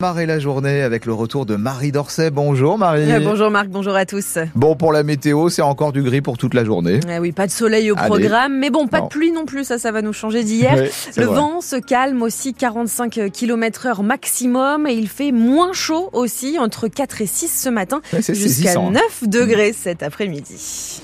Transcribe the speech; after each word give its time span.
Marée 0.00 0.26
la 0.26 0.38
journée 0.38 0.82
avec 0.82 1.06
le 1.06 1.12
retour 1.12 1.44
de 1.44 1.56
Marie 1.56 1.90
Dorset. 1.90 2.30
Bonjour 2.30 2.78
Marie. 2.78 3.10
Euh, 3.10 3.18
bonjour 3.18 3.50
Marc, 3.50 3.66
bonjour 3.66 3.96
à 3.96 4.06
tous. 4.06 4.38
Bon 4.54 4.76
pour 4.76 4.92
la 4.92 5.02
météo, 5.02 5.48
c'est 5.48 5.60
encore 5.60 5.90
du 5.90 6.04
gris 6.04 6.20
pour 6.20 6.38
toute 6.38 6.54
la 6.54 6.64
journée. 6.64 7.00
Ah 7.08 7.20
oui, 7.20 7.32
pas 7.32 7.48
de 7.48 7.50
soleil 7.50 7.90
au 7.90 7.96
programme, 7.96 8.56
mais 8.56 8.70
bon, 8.70 8.86
pas 8.86 9.00
de 9.00 9.08
pluie 9.08 9.32
non 9.32 9.44
plus, 9.44 9.64
ça 9.64 9.76
ça 9.76 9.90
va 9.90 10.00
nous 10.00 10.12
changer 10.12 10.44
d'hier. 10.44 10.76
le 11.16 11.24
vent 11.24 11.60
se 11.60 11.74
calme 11.74 12.22
aussi 12.22 12.54
45 12.54 13.32
km 13.32 13.86
heure 13.86 14.04
maximum 14.04 14.86
et 14.86 14.92
il 14.92 15.08
fait 15.08 15.32
moins 15.32 15.72
chaud 15.72 16.10
aussi 16.12 16.60
entre 16.60 16.86
4 16.86 17.22
et 17.22 17.26
6 17.26 17.62
ce 17.64 17.68
matin 17.68 18.00
jusqu'à 18.12 18.76
9 18.76 19.02
hein. 19.02 19.26
degrés 19.26 19.72
cet 19.72 20.04
après-midi. 20.04 21.00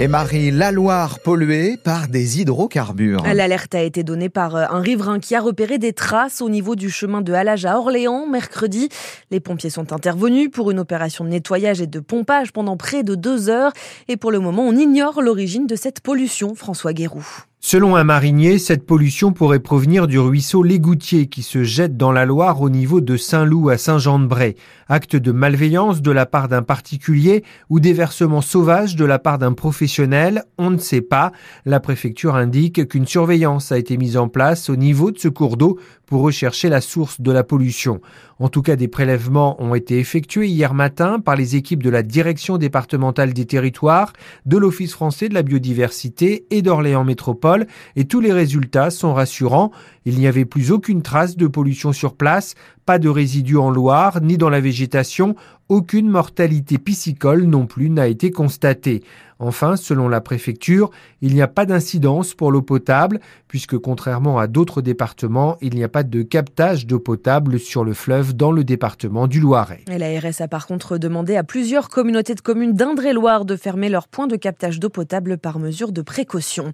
Et 0.00 0.08
Marie, 0.08 0.50
la 0.50 0.72
Loire 0.72 1.20
polluée 1.20 1.76
par 1.76 2.08
des 2.08 2.40
hydrocarbures. 2.40 3.22
L'alerte 3.22 3.76
a 3.76 3.82
été 3.82 4.02
donnée 4.02 4.28
par 4.28 4.56
euh, 4.56 4.64
un 4.68 4.80
riverain 4.80 5.20
qui 5.20 5.36
a 5.36 5.40
repéré 5.40 5.78
des 5.78 5.92
traces 5.92 6.42
au 6.42 6.48
niveau 6.48 6.74
du 6.74 6.90
chemin 6.90 7.20
de 7.20 7.32
Halage 7.32 7.64
à 7.64 7.78
Orléans 7.78 8.26
mercredi. 8.26 8.88
Les 9.30 9.38
pompiers 9.38 9.70
sont 9.70 9.92
intervenus 9.92 10.50
pour 10.50 10.72
une 10.72 10.80
opération 10.80 11.22
de 11.22 11.28
nettoyage 11.28 11.80
et 11.80 11.86
de 11.86 12.00
pompage 12.00 12.52
pendant 12.52 12.76
près 12.76 13.04
de 13.04 13.14
deux 13.14 13.48
heures. 13.48 13.72
Et 14.08 14.16
pour 14.16 14.32
le 14.32 14.40
moment, 14.40 14.66
on 14.66 14.74
ignore 14.74 15.22
l'origine 15.22 15.68
de 15.68 15.76
cette 15.76 16.00
pollution, 16.00 16.56
François 16.56 16.92
Guéroux. 16.92 17.44
Selon 17.66 17.96
un 17.96 18.04
marinier, 18.04 18.58
cette 18.58 18.84
pollution 18.84 19.32
pourrait 19.32 19.58
provenir 19.58 20.06
du 20.06 20.18
ruisseau 20.18 20.62
Légoutier 20.62 21.28
qui 21.28 21.42
se 21.42 21.64
jette 21.64 21.96
dans 21.96 22.12
la 22.12 22.26
Loire 22.26 22.60
au 22.60 22.68
niveau 22.68 23.00
de 23.00 23.16
Saint-Loup 23.16 23.70
à 23.70 23.78
Saint-Jean-de-Bray. 23.78 24.54
Acte 24.86 25.16
de 25.16 25.32
malveillance 25.32 26.02
de 26.02 26.10
la 26.10 26.26
part 26.26 26.48
d'un 26.48 26.60
particulier 26.60 27.42
ou 27.70 27.80
déversement 27.80 28.42
sauvage 28.42 28.96
de 28.96 29.06
la 29.06 29.18
part 29.18 29.38
d'un 29.38 29.54
professionnel, 29.54 30.44
on 30.58 30.68
ne 30.68 30.76
sait 30.76 31.00
pas. 31.00 31.32
La 31.64 31.80
préfecture 31.80 32.36
indique 32.36 32.86
qu'une 32.86 33.06
surveillance 33.06 33.72
a 33.72 33.78
été 33.78 33.96
mise 33.96 34.18
en 34.18 34.28
place 34.28 34.68
au 34.68 34.76
niveau 34.76 35.10
de 35.10 35.18
ce 35.18 35.28
cours 35.28 35.56
d'eau 35.56 35.78
pour 36.04 36.20
rechercher 36.20 36.68
la 36.68 36.82
source 36.82 37.22
de 37.22 37.32
la 37.32 37.44
pollution. 37.44 38.02
En 38.38 38.48
tout 38.48 38.62
cas, 38.62 38.76
des 38.76 38.88
prélèvements 38.88 39.56
ont 39.62 39.74
été 39.74 39.98
effectués 39.98 40.48
hier 40.48 40.74
matin 40.74 41.20
par 41.20 41.36
les 41.36 41.56
équipes 41.56 41.82
de 41.82 41.88
la 41.88 42.02
Direction 42.02 42.58
départementale 42.58 43.32
des 43.32 43.46
territoires, 43.46 44.12
de 44.44 44.58
l'Office 44.58 44.92
français 44.92 45.28
de 45.28 45.34
la 45.34 45.42
biodiversité 45.42 46.44
et 46.50 46.60
d'Orléans 46.60 47.04
Métropole, 47.04 47.53
et 47.96 48.04
tous 48.04 48.20
les 48.20 48.32
résultats 48.32 48.90
sont 48.90 49.14
rassurants. 49.14 49.70
Il 50.04 50.18
n'y 50.18 50.26
avait 50.26 50.44
plus 50.44 50.70
aucune 50.70 51.02
trace 51.02 51.36
de 51.36 51.46
pollution 51.46 51.92
sur 51.92 52.14
place, 52.14 52.54
pas 52.86 52.98
de 52.98 53.08
résidus 53.08 53.56
en 53.56 53.70
Loire, 53.70 54.20
ni 54.20 54.36
dans 54.36 54.50
la 54.50 54.60
végétation, 54.60 55.34
aucune 55.68 56.08
mortalité 56.08 56.78
piscicole 56.78 57.44
non 57.44 57.66
plus 57.66 57.90
n'a 57.90 58.06
été 58.06 58.30
constatée. 58.30 59.02
Enfin, 59.38 59.76
selon 59.76 60.08
la 60.08 60.20
préfecture, 60.20 60.90
il 61.20 61.34
n'y 61.34 61.42
a 61.42 61.48
pas 61.48 61.66
d'incidence 61.66 62.34
pour 62.34 62.52
l'eau 62.52 62.62
potable, 62.62 63.20
puisque 63.48 63.76
contrairement 63.76 64.38
à 64.38 64.46
d'autres 64.46 64.80
départements, 64.80 65.56
il 65.60 65.74
n'y 65.74 65.84
a 65.84 65.88
pas 65.88 66.02
de 66.02 66.22
captage 66.22 66.86
d'eau 66.86 67.00
potable 67.00 67.58
sur 67.58 67.84
le 67.84 67.94
fleuve 67.94 68.34
dans 68.34 68.52
le 68.52 68.64
département 68.64 69.26
du 69.26 69.40
Loiret. 69.40 69.80
Et 69.90 69.98
l'ARS 69.98 70.40
a 70.40 70.48
par 70.48 70.66
contre 70.66 70.98
demandé 70.98 71.36
à 71.36 71.44
plusieurs 71.44 71.88
communautés 71.88 72.34
de 72.34 72.40
communes 72.40 72.74
d'Indre-et-Loire 72.74 73.44
de 73.44 73.56
fermer 73.56 73.88
leurs 73.88 74.08
points 74.08 74.28
de 74.28 74.36
captage 74.36 74.78
d'eau 74.78 74.88
potable 74.88 75.36
par 75.36 75.58
mesure 75.58 75.92
de 75.92 76.02
précaution. 76.02 76.72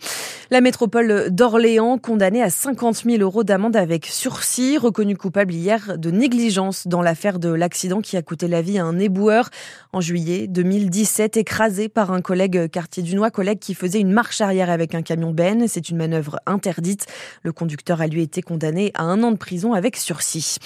La 0.51 0.61
métropole 0.61 1.31
d'Orléans, 1.31 1.99
condamnée 1.99 2.43
à 2.43 2.51
50 2.51 3.05
000 3.05 3.23
euros 3.23 3.45
d'amende 3.45 3.77
avec 3.77 4.07
sursis, 4.07 4.79
reconnue 4.79 5.17
coupable 5.17 5.55
hier 5.55 5.97
de 5.97 6.11
négligence 6.11 6.87
dans 6.87 7.03
l'affaire 7.03 7.39
de 7.39 7.51
l'accident 7.51 8.01
qui 8.01 8.17
a 8.17 8.23
coûté 8.23 8.49
la 8.49 8.61
vie 8.61 8.79
à 8.79 8.85
éboueur 8.99 9.51
en 9.93 10.01
juillet 10.01 10.47
2017, 10.47 11.37
écrasé 11.37 11.89
par 11.89 12.13
un 12.13 12.21
collègue 12.21 12.71
quartier 12.71 13.03
du 13.03 13.17
Noix, 13.17 13.31
collègue 13.31 13.59
qui 13.59 13.75
faisait 13.75 14.01
une 14.01 14.13
marche 14.13 14.41
arrière 14.41 14.71
avec 14.71 14.95
un 14.95 15.03
camion 15.03 15.33
Ben. 15.33 15.67
C'est 15.67 15.89
une 15.89 15.97
manœuvre 15.97 16.39
interdite. 16.47 17.07
Le 17.43 17.53
conducteur 17.53 18.01
a 18.01 18.07
lui 18.07 18.23
été 18.23 18.43
condamné 18.43 18.93
à 18.95 19.03
un 19.03 19.23
an 19.23 19.33
de 19.33 19.37
prison 19.37 19.73
avec 19.73 19.97
sursis. 19.97 20.59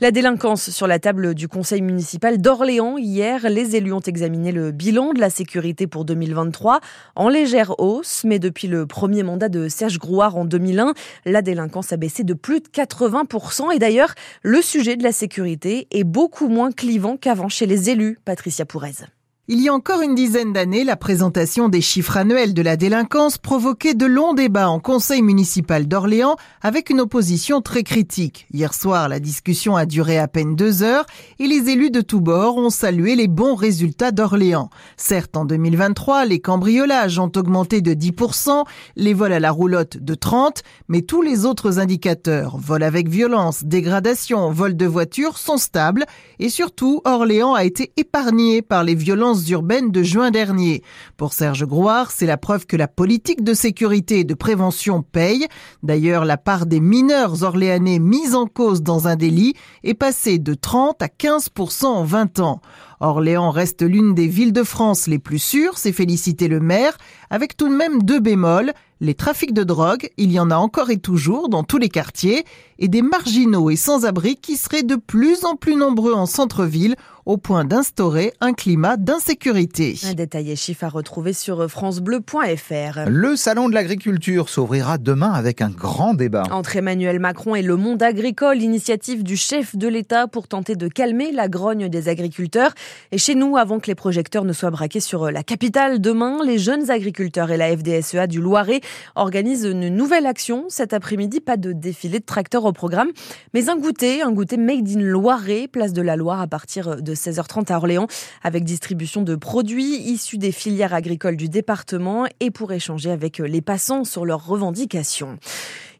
La 0.00 0.10
délinquance 0.10 0.70
sur 0.70 0.86
la 0.86 0.98
table 0.98 1.34
du 1.34 1.48
conseil 1.48 1.82
municipal 1.82 2.40
d'Orléans. 2.40 2.96
Hier, 2.96 3.48
les 3.48 3.76
élus 3.76 3.92
ont 3.92 4.00
examiné 4.00 4.52
le 4.52 4.70
bilan 4.70 5.12
de 5.12 5.20
la 5.20 5.30
sécurité 5.30 5.86
pour 5.86 6.04
2023 6.04 6.80
en 7.16 7.28
légère 7.28 7.78
hausse, 7.78 8.22
mais 8.24 8.38
depuis 8.38 8.68
le 8.68 8.86
premier 8.86 9.22
mandat 9.22 9.48
de 9.48 9.68
Serge 9.68 9.98
Grouard 9.98 10.36
en 10.36 10.44
2001, 10.44 10.94
la 11.26 11.42
délinquance 11.42 11.92
a 11.92 11.96
baissé 11.96 12.24
de 12.24 12.34
plus 12.34 12.60
de 12.60 12.68
80%. 12.68 13.74
Et 13.74 13.78
d'ailleurs, 13.78 14.14
le 14.42 14.62
sujet 14.62 14.96
de 14.96 15.02
la 15.02 15.12
sécurité 15.12 15.86
est 15.90 16.04
beaucoup 16.04 16.48
moins 16.48 16.72
clivant 16.72 17.16
qu'avant 17.16 17.48
chez 17.60 17.66
les 17.66 17.90
élus, 17.90 18.18
Patricia 18.24 18.64
Pourez. 18.64 19.04
Il 19.48 19.60
y 19.60 19.68
a 19.68 19.74
encore 19.74 20.02
une 20.02 20.14
dizaine 20.14 20.52
d'années, 20.52 20.84
la 20.84 20.94
présentation 20.94 21.68
des 21.68 21.80
chiffres 21.80 22.16
annuels 22.16 22.54
de 22.54 22.62
la 22.62 22.76
délinquance 22.76 23.36
provoquait 23.36 23.94
de 23.94 24.06
longs 24.06 24.34
débats 24.34 24.68
en 24.68 24.78
conseil 24.78 25.22
municipal 25.22 25.88
d'Orléans 25.88 26.36
avec 26.62 26.88
une 26.88 27.00
opposition 27.00 27.60
très 27.60 27.82
critique. 27.82 28.46
Hier 28.52 28.72
soir, 28.72 29.08
la 29.08 29.18
discussion 29.18 29.74
a 29.74 29.86
duré 29.86 30.18
à 30.18 30.28
peine 30.28 30.54
deux 30.54 30.84
heures 30.84 31.04
et 31.40 31.48
les 31.48 31.68
élus 31.68 31.90
de 31.90 32.00
tous 32.00 32.20
bords 32.20 32.58
ont 32.58 32.70
salué 32.70 33.16
les 33.16 33.26
bons 33.26 33.56
résultats 33.56 34.12
d'Orléans. 34.12 34.70
Certes, 34.96 35.36
en 35.36 35.44
2023, 35.44 36.26
les 36.26 36.38
cambriolages 36.38 37.18
ont 37.18 37.32
augmenté 37.34 37.80
de 37.80 37.92
10%, 37.92 38.64
les 38.94 39.14
vols 39.14 39.32
à 39.32 39.40
la 39.40 39.50
roulotte 39.50 39.96
de 39.96 40.14
30%, 40.14 40.60
mais 40.86 41.02
tous 41.02 41.22
les 41.22 41.44
autres 41.44 41.80
indicateurs, 41.80 42.56
vol 42.56 42.84
avec 42.84 43.08
violence, 43.08 43.64
dégradation, 43.64 44.52
vol 44.52 44.76
de 44.76 44.86
voiture, 44.86 45.38
sont 45.38 45.56
stables 45.56 46.04
et 46.38 46.50
surtout, 46.50 47.00
Orléans 47.04 47.54
a 47.54 47.64
été 47.64 47.92
épargné 47.96 48.62
par 48.62 48.84
les 48.84 48.94
violences 48.94 49.39
urbaines 49.48 49.90
de 49.90 50.02
juin 50.02 50.30
dernier. 50.30 50.82
Pour 51.16 51.32
Serge 51.32 51.64
Grouard, 51.64 52.10
c'est 52.10 52.26
la 52.26 52.36
preuve 52.36 52.66
que 52.66 52.76
la 52.76 52.88
politique 52.88 53.42
de 53.42 53.54
sécurité 53.54 54.20
et 54.20 54.24
de 54.24 54.34
prévention 54.34 55.02
paye. 55.02 55.46
D'ailleurs, 55.82 56.24
la 56.24 56.36
part 56.36 56.66
des 56.66 56.80
mineurs 56.80 57.42
orléanais 57.42 57.98
mis 57.98 58.34
en 58.34 58.46
cause 58.46 58.82
dans 58.82 59.08
un 59.08 59.16
délit 59.16 59.54
est 59.84 59.94
passée 59.94 60.38
de 60.38 60.54
30 60.54 61.02
à 61.02 61.06
15% 61.06 61.86
en 61.86 62.04
20 62.04 62.40
ans. 62.40 62.60
Orléans 63.02 63.50
reste 63.50 63.80
l'une 63.80 64.14
des 64.14 64.26
villes 64.26 64.52
de 64.52 64.62
France 64.62 65.06
les 65.06 65.18
plus 65.18 65.38
sûres, 65.38 65.78
c'est 65.78 65.92
félicité 65.92 66.48
le 66.48 66.60
maire, 66.60 66.98
avec 67.30 67.56
tout 67.56 67.68
de 67.68 67.74
même 67.74 68.02
deux 68.02 68.20
bémols, 68.20 68.74
les 69.00 69.14
trafics 69.14 69.54
de 69.54 69.64
drogue, 69.64 70.10
il 70.18 70.30
y 70.30 70.38
en 70.38 70.50
a 70.50 70.56
encore 70.56 70.90
et 70.90 70.98
toujours 70.98 71.48
dans 71.48 71.62
tous 71.62 71.78
les 71.78 71.88
quartiers, 71.88 72.44
et 72.78 72.88
des 72.88 73.00
marginaux 73.00 73.70
et 73.70 73.76
sans-abri 73.76 74.36
qui 74.36 74.58
seraient 74.58 74.82
de 74.82 74.96
plus 74.96 75.46
en 75.46 75.56
plus 75.56 75.76
nombreux 75.76 76.12
en 76.12 76.26
centre-ville 76.26 76.96
au 77.26 77.36
point 77.36 77.64
d'instaurer 77.64 78.32
un 78.40 78.52
climat 78.52 78.96
d'insécurité. 78.96 79.96
Un 80.04 80.14
détaillé 80.14 80.56
chiffre 80.56 80.84
à 80.84 80.88
retrouver 80.88 81.32
sur 81.32 81.70
francebleu.fr. 81.70 83.08
Le 83.08 83.36
salon 83.36 83.68
de 83.68 83.74
l'agriculture 83.74 84.48
s'ouvrira 84.48 84.98
demain 84.98 85.32
avec 85.32 85.62
un 85.62 85.70
grand 85.70 86.14
débat. 86.14 86.44
Entre 86.50 86.76
Emmanuel 86.76 87.18
Macron 87.20 87.54
et 87.54 87.62
le 87.62 87.76
monde 87.76 88.02
agricole, 88.02 88.62
initiative 88.62 89.22
du 89.22 89.36
chef 89.36 89.76
de 89.76 89.88
l'État 89.88 90.26
pour 90.26 90.48
tenter 90.48 90.76
de 90.76 90.88
calmer 90.88 91.32
la 91.32 91.48
grogne 91.48 91.88
des 91.88 92.08
agriculteurs. 92.08 92.72
Et 93.12 93.18
chez 93.18 93.34
nous, 93.34 93.56
avant 93.56 93.80
que 93.80 93.86
les 93.86 93.94
projecteurs 93.94 94.44
ne 94.44 94.52
soient 94.52 94.70
braqués 94.70 95.00
sur 95.00 95.30
la 95.30 95.42
capitale, 95.42 96.00
demain, 96.00 96.38
les 96.44 96.58
jeunes 96.58 96.90
agriculteurs 96.90 97.50
et 97.50 97.56
la 97.56 97.76
FDSEA 97.76 98.26
du 98.26 98.40
Loiret 98.40 98.80
organisent 99.14 99.64
une 99.64 99.88
nouvelle 99.88 100.26
action. 100.26 100.64
Cet 100.68 100.92
après-midi, 100.92 101.40
pas 101.40 101.56
de 101.56 101.72
défilé 101.72 102.20
de 102.20 102.24
tracteurs 102.24 102.64
au 102.64 102.72
programme, 102.72 103.08
mais 103.54 103.68
un 103.68 103.76
goûter, 103.76 104.22
un 104.22 104.32
goûter 104.32 104.56
made 104.56 104.88
in 104.88 105.00
Loiret, 105.00 105.68
place 105.68 105.92
de 105.92 106.02
la 106.02 106.16
Loire 106.16 106.40
à 106.40 106.46
partir 106.46 107.02
de 107.02 107.09
16h30 107.14 107.72
à 107.72 107.76
Orléans, 107.76 108.06
avec 108.42 108.64
distribution 108.64 109.22
de 109.22 109.34
produits 109.34 109.96
issus 109.96 110.38
des 110.38 110.52
filières 110.52 110.94
agricoles 110.94 111.36
du 111.36 111.48
département 111.48 112.26
et 112.40 112.50
pour 112.50 112.72
échanger 112.72 113.10
avec 113.10 113.38
les 113.38 113.60
passants 113.60 114.04
sur 114.04 114.24
leurs 114.24 114.46
revendications. 114.46 115.38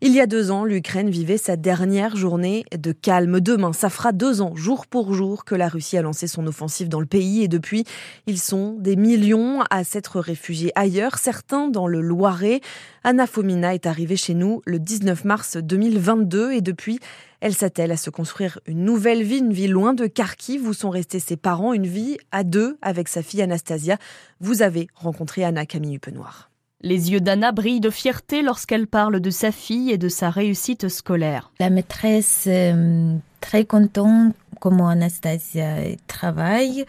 Il 0.03 0.13
y 0.13 0.21
a 0.23 0.27
deux 0.27 0.51
ans, 0.51 0.65
l'Ukraine 0.65 1.11
vivait 1.11 1.37
sa 1.37 1.57
dernière 1.57 2.17
journée 2.17 2.65
de 2.75 2.91
calme. 2.91 3.39
Demain, 3.39 3.75
ça 3.75 3.91
fera 3.91 4.13
deux 4.13 4.41
ans, 4.41 4.57
jour 4.57 4.87
pour 4.87 5.13
jour, 5.13 5.45
que 5.45 5.55
la 5.55 5.69
Russie 5.69 5.99
a 5.99 6.03
lancé 6.03 6.27
son 6.27 6.47
offensive 6.47 6.89
dans 6.89 7.01
le 7.01 7.07
pays. 7.07 7.43
Et 7.43 7.49
depuis, 7.49 7.85
ils 8.27 8.39
sont 8.39 8.77
des 8.79 8.97
millions 8.97 9.61
à 9.69 9.85
s'être 9.85 10.19
réfugiés 10.19 10.73
ailleurs, 10.75 11.19
certains 11.19 11.69
dans 11.69 11.87
le 11.87 12.01
Loiret. 12.01 12.63
Anna 13.05 13.27
Fomina 13.27 13.75
est 13.75 13.85
arrivée 13.85 14.17
chez 14.17 14.33
nous 14.33 14.63
le 14.65 14.79
19 14.79 15.27
mars 15.27 15.59
2022 15.59 16.53
et 16.53 16.63
depuis, 16.63 16.99
elle 17.43 17.55
s'attelle 17.55 17.93
à 17.93 17.99
se 17.99 18.09
construire 18.09 18.59
une 18.65 18.85
nouvelle 18.85 19.23
vie, 19.23 19.41
une 19.41 19.53
vie 19.53 19.69
loin 19.69 19.93
de 19.93 20.07
Kharkiv 20.07 20.67
où 20.67 20.73
sont 20.73 20.89
restés 20.89 21.21
ses 21.21 21.37
parents, 21.37 21.75
une 21.75 21.87
vie 21.87 22.17
à 22.33 22.43
deux 22.43 22.79
avec 22.81 23.07
sa 23.09 23.23
fille 23.23 23.43
Anastasia. 23.43 23.99
Vous 24.41 24.63
avez 24.63 24.87
rencontré 24.95 25.45
Anna 25.45 25.67
Camille 25.67 25.99
Penoir. 25.99 26.50
Les 26.83 27.13
yeux 27.13 27.21
d'Anna 27.21 27.53
brillent 27.53 27.81
de 27.81 27.91
fierté 27.91 28.43
lorsqu'elle 28.43 28.87
parle 28.87 29.21
de 29.21 29.31
sa 29.31 29.53
fille 29.53 29.91
et 29.91 29.99
de 29.99 30.09
sa 30.09 30.31
réussite 30.31 30.89
scolaire. 30.89 31.53
La 31.61 31.69
maîtresse 31.69 32.45
euh, 32.47 33.17
très 33.41 33.65
contente 33.67 34.35
comment 34.61 34.89
Anastasia 34.89 35.77
travaille. 36.07 36.85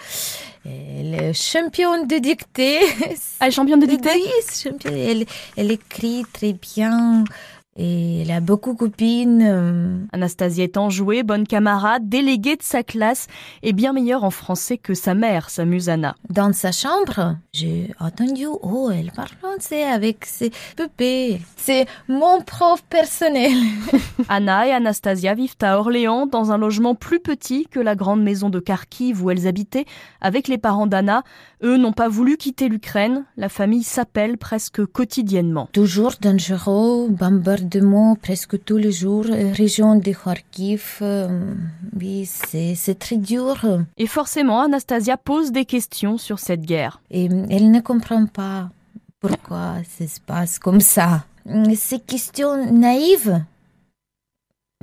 Elle 0.65 1.15
est 1.15 1.33
championne 1.33 2.05
de 2.05 2.17
dictée. 2.17 2.79
Ah, 3.39 3.49
championne 3.49 3.79
de 3.79 3.85
dictée? 3.85 4.09
Oui, 4.65 4.71
elle, 4.85 5.25
elle 5.57 5.71
écrit 5.71 6.23
très 6.31 6.53
bien. 6.53 7.23
Et 7.77 8.21
elle 8.21 8.31
a 8.31 8.41
beaucoup 8.41 8.73
de 8.73 8.77
copines. 8.77 9.41
euh, 9.41 9.97
Anastasia 10.11 10.65
est 10.65 10.75
enjouée, 10.75 11.23
bonne 11.23 11.47
camarade, 11.47 12.09
déléguée 12.09 12.57
de 12.57 12.63
sa 12.63 12.83
classe 12.83 13.27
et 13.63 13.71
bien 13.71 13.93
meilleure 13.93 14.25
en 14.25 14.29
français 14.29 14.77
que 14.77 14.93
sa 14.93 15.13
mère, 15.13 15.49
s'amuse 15.49 15.87
Anna. 15.87 16.15
Dans 16.29 16.51
sa 16.51 16.73
chambre, 16.73 17.37
j'ai 17.53 17.93
entendu, 17.99 18.45
oh, 18.45 18.89
elle 18.93 19.11
parle 19.11 19.29
français 19.39 19.83
avec 19.83 20.25
ses 20.25 20.51
bébés. 20.75 21.39
C'est 21.55 21.85
mon 22.09 22.41
prof 22.41 22.83
personnel. 22.89 23.53
Anna 24.29 24.67
et 24.67 24.71
Anastasia 24.71 25.33
vivent 25.33 25.55
à 25.61 25.79
Orléans 25.79 26.25
dans 26.25 26.51
un 26.51 26.57
logement 26.57 26.93
plus 26.93 27.21
petit 27.21 27.67
que 27.71 27.79
la 27.79 27.95
grande 27.95 28.21
maison 28.21 28.49
de 28.49 28.59
Kharkiv 28.59 29.23
où 29.23 29.31
elles 29.31 29.47
habitaient 29.47 29.85
avec 30.19 30.49
les 30.49 30.57
parents 30.57 30.87
d'Anna. 30.87 31.23
Eux 31.63 31.77
n'ont 31.77 31.93
pas 31.93 32.09
voulu 32.09 32.35
quitter 32.35 32.67
l'Ukraine. 32.67 33.23
La 33.37 33.47
famille 33.47 33.83
s'appelle 33.83 34.37
presque 34.37 34.85
quotidiennement. 34.85 35.69
Toujours 35.71 36.13
dangereux, 36.19 37.07
bombardement 37.61 38.15
presque 38.15 38.63
tous 38.63 38.77
les 38.77 38.91
jours, 38.91 39.25
euh, 39.29 39.51
région 39.53 39.95
de 39.95 40.11
Kharkiv. 40.11 40.99
euh, 41.01 41.53
oui, 41.99 42.25
c'est 42.25 42.99
très 42.99 43.17
dur. 43.17 43.65
Et 43.97 44.07
forcément, 44.07 44.61
Anastasia 44.61 45.17
pose 45.17 45.51
des 45.51 45.65
questions 45.65 46.17
sur 46.17 46.39
cette 46.39 46.61
guerre. 46.61 47.01
Et 47.11 47.25
elle 47.25 47.71
ne 47.71 47.79
comprend 47.79 48.25
pas 48.25 48.69
pourquoi 49.19 49.75
ça 49.97 50.07
se 50.07 50.19
passe 50.19 50.59
comme 50.59 50.81
ça. 50.81 51.25
C'est 51.75 52.05
question 52.05 52.71
naïve, 52.71 53.43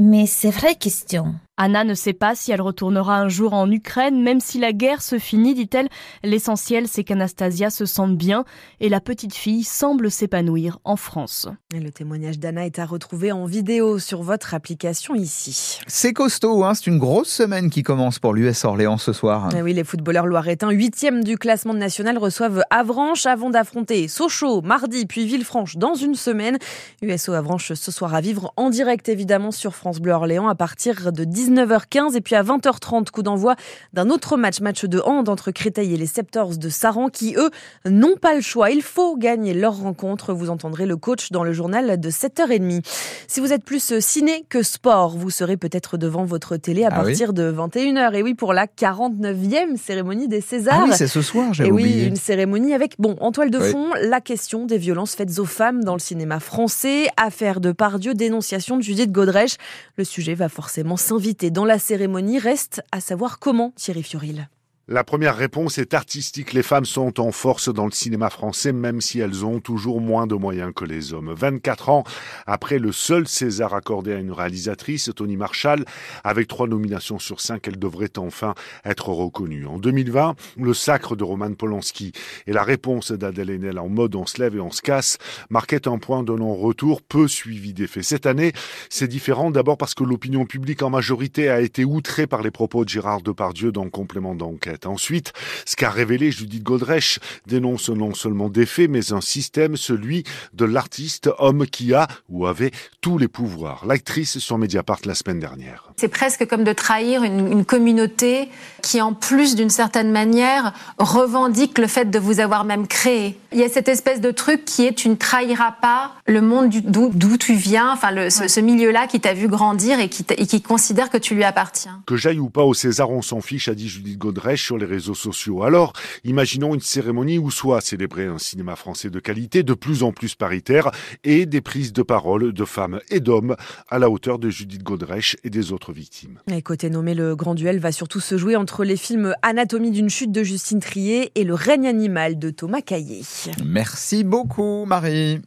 mais 0.00 0.26
c'est 0.26 0.50
vraie 0.50 0.74
question. 0.74 1.34
Anna 1.60 1.82
ne 1.82 1.94
sait 1.94 2.12
pas 2.12 2.36
si 2.36 2.52
elle 2.52 2.60
retournera 2.60 3.18
un 3.18 3.28
jour 3.28 3.52
en 3.52 3.68
Ukraine, 3.68 4.22
même 4.22 4.38
si 4.38 4.60
la 4.60 4.72
guerre 4.72 5.02
se 5.02 5.18
finit, 5.18 5.54
dit-elle. 5.54 5.88
L'essentiel, 6.22 6.86
c'est 6.86 7.02
qu'Anastasia 7.02 7.68
se 7.68 7.84
sente 7.84 8.16
bien 8.16 8.44
et 8.78 8.88
la 8.88 9.00
petite 9.00 9.34
fille 9.34 9.64
semble 9.64 10.08
s'épanouir 10.08 10.78
en 10.84 10.94
France. 10.94 11.48
Et 11.74 11.80
le 11.80 11.90
témoignage 11.90 12.38
d'Anna 12.38 12.64
est 12.64 12.78
à 12.78 12.86
retrouver 12.86 13.32
en 13.32 13.44
vidéo 13.44 13.98
sur 13.98 14.22
votre 14.22 14.54
application 14.54 15.16
ici. 15.16 15.80
C'est 15.88 16.12
costaud, 16.12 16.62
hein 16.62 16.74
c'est 16.74 16.86
une 16.86 16.98
grosse 16.98 17.28
semaine 17.28 17.70
qui 17.70 17.82
commence 17.82 18.20
pour 18.20 18.34
l'US 18.34 18.64
Orléans 18.64 18.96
ce 18.96 19.12
soir. 19.12 19.48
Eh 19.56 19.60
oui, 19.60 19.74
les 19.74 19.82
footballeurs 19.82 20.26
loiretains, 20.26 20.70
huitième 20.70 21.24
du 21.24 21.38
classement 21.38 21.74
national, 21.74 22.18
reçoivent 22.18 22.62
Avranches 22.70 23.26
avant 23.26 23.50
d'affronter 23.50 24.06
Sochaux 24.06 24.62
mardi, 24.62 25.06
puis 25.06 25.26
Villefranche 25.26 25.76
dans 25.76 25.94
une 25.94 26.14
semaine. 26.14 26.58
USO 27.02 27.32
Avranches 27.32 27.72
ce 27.72 27.90
soir 27.90 28.14
à 28.14 28.20
vivre 28.20 28.52
en 28.56 28.70
direct 28.70 29.08
évidemment 29.08 29.50
sur 29.50 29.74
France 29.74 29.98
Bleu 29.98 30.12
Orléans 30.12 30.46
à 30.46 30.54
partir 30.54 31.12
de 31.12 31.24
19h15 31.48 32.16
et 32.16 32.20
puis 32.20 32.34
à 32.34 32.42
20h30 32.42 33.10
coup 33.10 33.22
d'envoi 33.22 33.56
d'un 33.92 34.10
autre 34.10 34.36
match, 34.36 34.60
match 34.60 34.84
de 34.84 35.00
hand 35.00 35.28
entre 35.28 35.50
Créteil 35.50 35.94
et 35.94 35.96
les 35.96 36.06
Septors 36.06 36.56
de 36.56 36.68
Saran 36.68 37.08
qui 37.08 37.34
eux 37.36 37.50
n'ont 37.86 38.16
pas 38.16 38.34
le 38.34 38.40
choix. 38.40 38.70
Il 38.70 38.82
faut 38.82 39.16
gagner 39.16 39.54
leur 39.54 39.78
rencontre. 39.78 40.32
Vous 40.32 40.50
entendrez 40.50 40.86
le 40.86 40.96
coach 40.96 41.30
dans 41.32 41.44
le 41.44 41.52
journal 41.52 41.98
de 42.00 42.10
7h30. 42.10 42.84
Si 43.26 43.40
vous 43.40 43.52
êtes 43.52 43.64
plus 43.64 43.98
ciné 44.00 44.44
que 44.48 44.62
sport, 44.62 45.16
vous 45.16 45.30
serez 45.30 45.56
peut-être 45.56 45.96
devant 45.96 46.24
votre 46.24 46.56
télé 46.56 46.84
à 46.84 46.88
Ah 46.92 46.98
oui 47.00 47.06
partir 47.12 47.32
de 47.32 47.50
21h. 47.52 48.14
Et 48.14 48.22
oui, 48.22 48.34
pour 48.34 48.52
la 48.52 48.66
49e 48.66 49.76
cérémonie 49.76 50.28
des 50.28 50.40
Césars. 50.40 50.80
Ah 50.80 50.84
oui, 50.86 50.92
c'est 50.94 51.06
ce 51.06 51.22
soir, 51.22 51.52
j'ai 51.54 51.66
Et 51.66 51.72
oui, 51.72 51.82
oublié. 51.82 52.06
une 52.06 52.16
cérémonie 52.16 52.74
avec, 52.74 52.94
bon, 52.98 53.16
en 53.20 53.32
toile 53.32 53.50
de 53.50 53.58
Oui. 53.58 53.70
fond, 53.70 53.90
la 54.02 54.20
question 54.20 54.66
des 54.66 54.78
violences 54.78 55.14
faites 55.14 55.38
aux 55.38 55.44
femmes 55.44 55.84
dans 55.84 55.94
le 55.94 55.98
cinéma 56.00 56.40
français, 56.40 57.06
affaire 57.16 57.60
de 57.60 57.72
Pardieu, 57.72 58.14
dénonciation 58.14 58.76
de 58.76 58.82
Judith 58.82 59.12
Godrèche. 59.12 59.56
Le 59.96 60.04
sujet 60.04 60.34
va 60.34 60.48
forcément 60.48 60.96
s'inviter 60.96 61.37
dans 61.46 61.64
la 61.64 61.78
cérémonie. 61.78 62.38
Reste 62.38 62.82
à 62.92 63.00
savoir 63.00 63.38
comment, 63.38 63.72
Thierry 63.76 64.02
Fioril. 64.02 64.48
La 64.90 65.04
première 65.04 65.36
réponse 65.36 65.76
est 65.76 65.92
artistique. 65.92 66.54
Les 66.54 66.62
femmes 66.62 66.86
sont 66.86 67.20
en 67.20 67.30
force 67.30 67.68
dans 67.68 67.84
le 67.84 67.90
cinéma 67.90 68.30
français, 68.30 68.72
même 68.72 69.02
si 69.02 69.20
elles 69.20 69.44
ont 69.44 69.60
toujours 69.60 70.00
moins 70.00 70.26
de 70.26 70.34
moyens 70.34 70.72
que 70.74 70.86
les 70.86 71.12
hommes. 71.12 71.30
24 71.30 71.90
ans 71.90 72.04
après 72.46 72.78
le 72.78 72.90
seul 72.90 73.28
César 73.28 73.74
accordé 73.74 74.14
à 74.14 74.18
une 74.18 74.32
réalisatrice, 74.32 75.10
Tony 75.14 75.36
Marshall, 75.36 75.84
avec 76.24 76.48
trois 76.48 76.66
nominations 76.66 77.18
sur 77.18 77.42
cinq, 77.42 77.68
elle 77.68 77.78
devrait 77.78 78.16
enfin 78.16 78.54
être 78.86 79.10
reconnue. 79.10 79.66
En 79.66 79.78
2020, 79.78 80.36
le 80.56 80.72
sacre 80.72 81.16
de 81.16 81.24
Roman 81.24 81.52
Polanski 81.52 82.12
et 82.46 82.54
la 82.54 82.62
réponse 82.62 83.12
d'Adèle 83.12 83.50
Haenel 83.50 83.78
en 83.78 83.90
mode 83.90 84.14
on 84.14 84.24
se 84.24 84.40
lève 84.40 84.56
et 84.56 84.60
on 84.60 84.70
se 84.70 84.80
casse 84.80 85.18
marquaient 85.50 85.86
un 85.86 85.98
point 85.98 86.22
de 86.22 86.32
non-retour 86.32 87.02
peu 87.02 87.28
suivi 87.28 87.74
d'effet. 87.74 88.02
Cette 88.02 88.24
année, 88.24 88.54
c'est 88.88 89.08
différent 89.08 89.50
d'abord 89.50 89.76
parce 89.76 89.92
que 89.92 90.04
l'opinion 90.04 90.46
publique 90.46 90.82
en 90.82 90.88
majorité 90.88 91.50
a 91.50 91.60
été 91.60 91.84
outrée 91.84 92.26
par 92.26 92.40
les 92.40 92.50
propos 92.50 92.86
de 92.86 92.88
Gérard 92.88 93.20
Depardieu 93.20 93.70
dans 93.70 93.90
Complément 93.90 94.34
d'enquête. 94.34 94.77
Ensuite, 94.86 95.32
ce 95.66 95.76
qu'a 95.76 95.90
révélé 95.90 96.30
Judith 96.30 96.62
Godrèche 96.62 97.18
dénonce 97.46 97.88
non 97.88 98.14
seulement 98.14 98.48
des 98.48 98.66
faits, 98.66 98.90
mais 98.90 99.12
un 99.12 99.20
système, 99.20 99.76
celui 99.76 100.24
de 100.52 100.64
l'artiste, 100.64 101.30
homme 101.38 101.66
qui 101.66 101.94
a 101.94 102.08
ou 102.28 102.46
avait 102.46 102.72
tous 103.00 103.18
les 103.18 103.28
pouvoirs. 103.28 103.86
L'actrice 103.86 104.38
sur 104.38 104.58
Mediapart 104.58 105.00
la 105.04 105.14
semaine 105.14 105.40
dernière. 105.40 105.87
C'est 105.98 106.08
presque 106.08 106.46
comme 106.46 106.62
de 106.62 106.72
trahir 106.72 107.24
une, 107.24 107.50
une 107.50 107.64
communauté 107.64 108.48
qui, 108.82 109.00
en 109.00 109.12
plus 109.12 109.56
d'une 109.56 109.68
certaine 109.68 110.12
manière, 110.12 110.72
revendique 110.98 111.78
le 111.78 111.88
fait 111.88 112.08
de 112.08 112.18
vous 112.18 112.38
avoir 112.38 112.64
même 112.64 112.86
créé. 112.86 113.36
Il 113.52 113.58
y 113.58 113.64
a 113.64 113.68
cette 113.68 113.88
espèce 113.88 114.20
de 114.20 114.30
truc 114.30 114.64
qui 114.64 114.86
est 114.86 114.92
tu 114.92 115.08
ne 115.08 115.16
trahiras 115.16 115.72
pas 115.72 116.12
le 116.26 116.40
monde 116.40 116.70
d'où 116.84 117.36
tu 117.36 117.54
viens, 117.54 117.92
enfin 117.92 118.12
le, 118.12 118.30
ce, 118.30 118.46
ce 118.46 118.60
milieu-là 118.60 119.06
qui 119.06 119.20
t'a 119.20 119.34
vu 119.34 119.48
grandir 119.48 119.98
et 119.98 120.08
qui, 120.08 120.24
et 120.36 120.46
qui 120.46 120.62
considère 120.62 121.10
que 121.10 121.18
tu 121.18 121.34
lui 121.34 121.44
appartiens. 121.44 122.00
Que 122.06 122.16
j'aille 122.16 122.38
ou 122.38 122.48
pas 122.48 122.62
au 122.62 122.74
César, 122.74 123.10
on 123.10 123.22
s'en 123.22 123.40
fiche, 123.40 123.68
a 123.68 123.74
dit 123.74 123.88
Judith 123.88 124.18
Godrèche 124.18 124.64
sur 124.64 124.78
les 124.78 124.86
réseaux 124.86 125.14
sociaux. 125.14 125.64
Alors, 125.64 125.92
imaginons 126.24 126.74
une 126.74 126.80
cérémonie 126.80 127.38
où 127.38 127.50
soit 127.50 127.80
célébrer 127.80 128.26
un 128.26 128.38
cinéma 128.38 128.76
français 128.76 129.10
de 129.10 129.18
qualité, 129.18 129.62
de 129.64 129.74
plus 129.74 130.02
en 130.02 130.12
plus 130.12 130.34
paritaire, 130.34 130.90
et 131.24 131.46
des 131.46 131.60
prises 131.60 131.92
de 131.92 132.02
parole 132.02 132.52
de 132.52 132.64
femmes 132.64 133.00
et 133.10 133.20
d'hommes 133.20 133.56
à 133.90 133.98
la 133.98 134.08
hauteur 134.08 134.38
de 134.38 134.50
Judith 134.50 134.82
Godrèche 134.82 135.36
et 135.42 135.50
des 135.50 135.72
autres 135.72 135.87
victimes. 135.92 136.38
Et 136.50 136.62
côté 136.62 136.90
nommé, 136.90 137.14
le 137.14 137.36
grand 137.36 137.54
duel 137.54 137.78
va 137.78 137.92
surtout 137.92 138.20
se 138.20 138.36
jouer 138.36 138.56
entre 138.56 138.84
les 138.84 138.96
films 138.96 139.34
Anatomie 139.42 139.90
d'une 139.90 140.10
chute 140.10 140.32
de 140.32 140.42
Justine 140.42 140.80
Trier 140.80 141.32
et 141.34 141.44
Le 141.44 141.54
règne 141.54 141.86
animal 141.86 142.38
de 142.38 142.50
Thomas 142.50 142.80
Caillé. 142.80 143.22
Merci 143.64 144.24
beaucoup, 144.24 144.84
Marie. 144.86 145.40